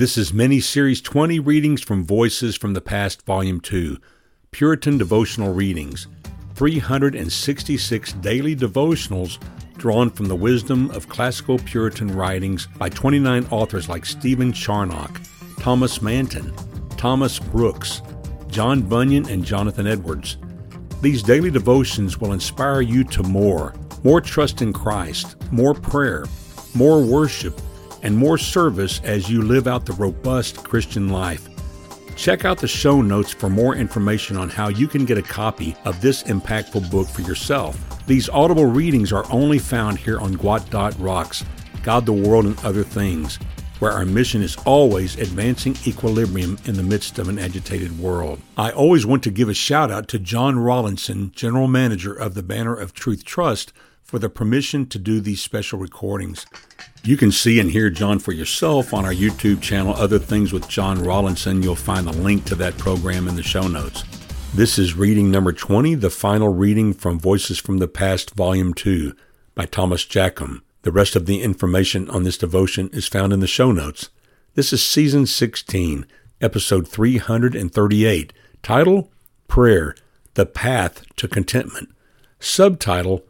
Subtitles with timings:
[0.00, 3.98] This is Mini Series 20 Readings from Voices from the Past, Volume 2,
[4.50, 6.06] Puritan Devotional Readings,
[6.54, 9.38] 366 daily devotionals
[9.76, 15.20] drawn from the wisdom of classical Puritan writings by 29 authors like Stephen Charnock,
[15.58, 16.50] Thomas Manton,
[16.96, 18.00] Thomas Brooks,
[18.46, 20.38] John Bunyan, and Jonathan Edwards.
[21.02, 26.24] These daily devotions will inspire you to more, more trust in Christ, more prayer,
[26.74, 27.60] more worship,
[28.02, 31.48] and more service as you live out the robust Christian life.
[32.16, 35.74] Check out the show notes for more information on how you can get a copy
[35.84, 37.78] of this impactful book for yourself.
[38.06, 41.44] These audible readings are only found here on Gwot Rocks,
[41.82, 43.38] God, the World, and Other Things,
[43.78, 48.40] where our mission is always advancing equilibrium in the midst of an agitated world.
[48.56, 52.42] I always want to give a shout out to John Rawlinson, General Manager of the
[52.42, 53.72] Banner of Truth Trust,
[54.10, 56.44] for the permission to do these special recordings.
[57.04, 60.68] You can see and hear John for yourself on our YouTube channel, Other Things with
[60.68, 61.62] John Rawlinson.
[61.62, 64.02] You'll find the link to that program in the show notes.
[64.52, 69.14] This is reading number 20, the final reading from Voices from the Past, Volume 2
[69.54, 70.64] by Thomas Jacombe.
[70.82, 74.10] The rest of the information on this devotion is found in the show notes.
[74.56, 76.04] This is Season 16,
[76.40, 79.08] Episode 338, title
[79.46, 79.94] Prayer,
[80.34, 81.90] The Path to Contentment.
[82.40, 83.24] Subtitle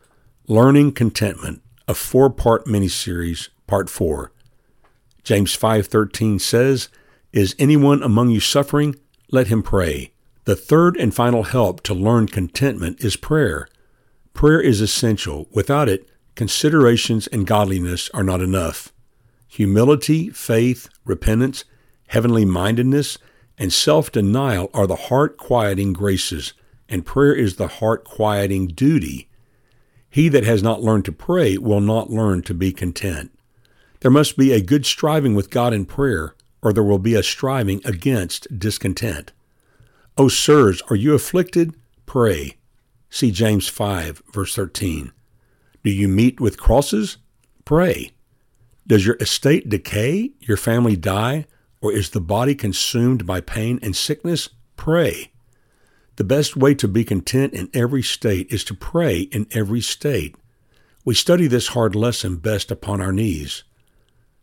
[0.50, 4.32] Learning Contentment, a four-part miniseries, part 4.
[5.22, 6.88] James 5:13 says,
[7.32, 8.96] "Is anyone among you suffering?
[9.30, 10.10] Let him pray."
[10.46, 13.68] The third and final help to learn contentment is prayer.
[14.34, 15.46] Prayer is essential.
[15.52, 18.92] Without it, considerations and godliness are not enough.
[19.46, 21.64] Humility, faith, repentance,
[22.08, 23.18] heavenly mindedness,
[23.56, 26.54] and self denial are the heart quieting graces,
[26.88, 29.28] and prayer is the heart quieting duty
[30.10, 33.30] he that has not learned to pray will not learn to be content.
[34.00, 37.22] There must be a good striving with God in prayer, or there will be a
[37.22, 39.32] striving against discontent.
[40.18, 41.74] O sirs, are you afflicted?
[42.06, 42.56] Pray.
[43.08, 45.12] See James 5, verse 13.
[45.84, 47.18] Do you meet with crosses?
[47.64, 48.10] Pray.
[48.86, 51.46] Does your estate decay, your family die,
[51.80, 54.48] or is the body consumed by pain and sickness?
[54.76, 55.30] Pray.
[56.20, 60.36] The best way to be content in every state is to pray in every state.
[61.02, 63.64] We study this hard lesson best upon our knees.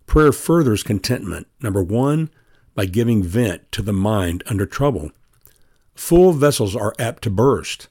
[0.08, 1.46] Prayer furthers contentment.
[1.62, 2.32] Number one,
[2.74, 5.12] by giving vent to the mind under trouble.
[5.94, 7.90] Full vessels are apt to burst.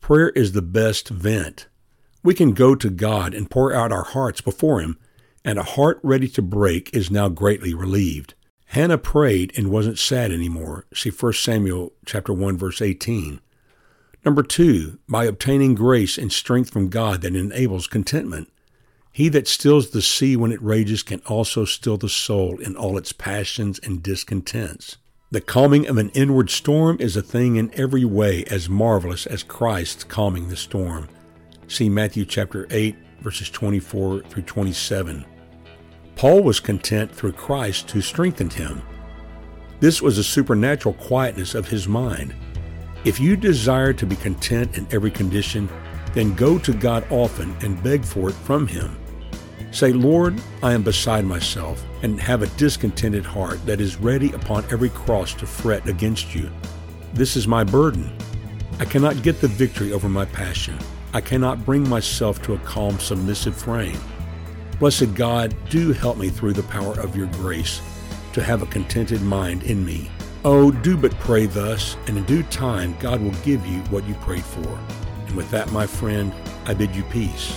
[0.00, 1.66] Prayer is the best vent.
[2.22, 4.96] We can go to God and pour out our hearts before Him,
[5.44, 8.34] and a heart ready to break is now greatly relieved.
[8.66, 10.86] Hannah prayed and wasn't sad anymore.
[10.94, 13.40] See 1 Samuel chapter 1 verse 18.
[14.24, 18.50] Number 2, by obtaining grace and strength from God that enables contentment.
[19.12, 22.98] He that stills the sea when it rages can also still the soul in all
[22.98, 24.96] its passions and discontents.
[25.30, 29.42] The calming of an inward storm is a thing in every way as marvelous as
[29.42, 31.08] Christ calming the storm.
[31.68, 35.24] See Matthew chapter 8 verses 24 through 27.
[36.24, 38.80] Paul was content through Christ who strengthened him.
[39.80, 42.34] This was a supernatural quietness of his mind.
[43.04, 45.68] If you desire to be content in every condition,
[46.14, 48.98] then go to God often and beg for it from Him.
[49.70, 54.64] Say, Lord, I am beside myself and have a discontented heart that is ready upon
[54.72, 56.50] every cross to fret against you.
[57.12, 58.10] This is my burden.
[58.78, 60.78] I cannot get the victory over my passion.
[61.12, 64.00] I cannot bring myself to a calm, submissive frame.
[64.78, 67.80] Blessed God, do help me through the power of your grace
[68.32, 70.10] to have a contented mind in me.
[70.44, 74.14] Oh, do but pray thus, and in due time God will give you what you
[74.14, 74.78] prayed for.
[75.26, 76.34] And with that, my friend,
[76.66, 77.56] I bid you peace.